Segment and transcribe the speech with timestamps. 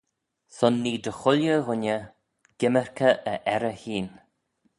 [0.57, 1.99] Son nee dy chooilley ghooinney
[2.59, 4.17] gymmyrkey e errey hene.